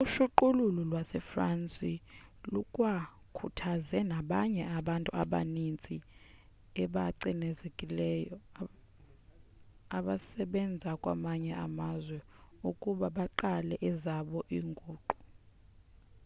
uqhushululu 0.03 0.81
lwasefrance 0.89 1.91
lukwakhuthaze 2.53 3.99
nabanye 4.11 4.63
abantu 4.79 5.09
abaninzi 5.21 5.95
abacinezelekileyo 6.83 8.35
abasebenza 9.97 10.89
kwamanye 11.01 11.51
amazwe 11.65 12.17
ukuba 12.69 13.05
baqale 13.17 13.75
ezabo 13.89 14.39
iinguqu 14.55 14.93